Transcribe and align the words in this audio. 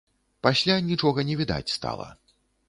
Пасля 0.45 0.77
нічога 0.87 1.27
не 1.29 1.35
відаць 1.43 1.73
стала. 1.77 2.09